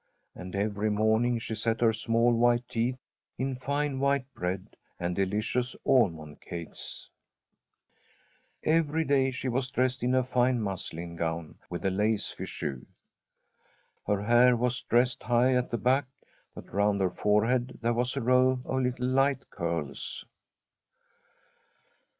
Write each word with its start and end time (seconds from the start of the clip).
And 0.33 0.55
every 0.55 0.89
morning 0.89 1.37
she 1.37 1.53
set 1.53 1.79
her 1.81 1.93
small 1.93 2.33
white 2.33 2.67
teeth 2.67 2.97
in 3.37 3.55
fine 3.55 3.99
white 3.99 4.25
bread 4.33 4.75
and 4.99 5.15
delicious 5.15 5.75
almond 5.85 6.41
cakes; 6.41 7.07
every 8.63 9.03
day 9.03 9.29
she 9.29 9.47
was 9.47 9.67
dressed 9.67 10.01
in 10.01 10.15
a 10.15 10.23
fine 10.23 10.59
muslin 10.59 11.15
gown 11.17 11.59
with 11.69 11.85
a 11.85 11.91
lace 11.91 12.33
fichu. 12.35 12.83
Her 14.07 14.23
hair 14.23 14.55
was 14.57 14.81
dressed 14.81 15.21
high 15.21 15.53
at 15.53 15.69
the 15.69 15.77
back, 15.77 16.07
but 16.55 16.73
round 16.73 16.99
her 16.99 17.11
forehead 17.11 17.77
there 17.83 17.93
was 17.93 18.17
a 18.17 18.21
row 18.21 18.59
of 18.65 18.81
little 18.81 19.05
light 19.05 19.51
curls. 19.51 20.25